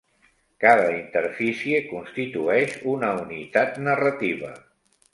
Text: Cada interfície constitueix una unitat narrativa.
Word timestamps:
Cada 0.63 0.87
interfície 0.93 1.83
constitueix 1.93 2.75
una 2.97 3.13
unitat 3.23 3.81
narrativa. 3.93 4.55